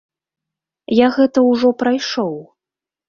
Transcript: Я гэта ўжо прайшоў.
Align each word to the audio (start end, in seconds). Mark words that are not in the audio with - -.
Я 0.99 1.07
гэта 1.17 1.39
ўжо 1.49 1.69
прайшоў. 1.85 2.33